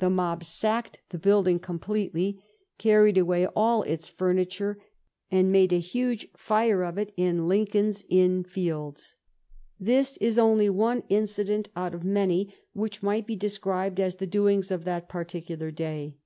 The 0.00 0.10
mob 0.10 0.44
sacked 0.44 0.96
300 0.96 0.98
SACHEVERELL 0.98 1.04
the 1.08 1.18
building 1.18 1.58
completely; 1.60 2.42
carried 2.76 3.16
away 3.16 3.46
all 3.46 3.82
its 3.84 4.10
furni 4.10 4.44
ture, 4.50 4.76
and 5.30 5.50
made 5.50 5.72
a 5.72 5.78
huge 5.80 6.28
fire 6.36 6.82
of 6.84 6.98
it 6.98 7.14
in 7.16 7.48
Lincoln's 7.48 8.04
Inn 8.10 8.42
Fields. 8.42 9.14
This 9.78 10.18
is 10.18 10.38
only 10.38 10.68
one 10.68 11.04
incident 11.08 11.70
out 11.74 11.94
of 11.94 12.04
many 12.04 12.54
which 12.74 13.02
might 13.02 13.26
be 13.26 13.34
described 13.34 13.98
as 13.98 14.16
the 14.16 14.26
doings 14.26 14.70
of 14.70 14.84
that 14.84 15.08
particular 15.08 15.70
day. 15.70 16.16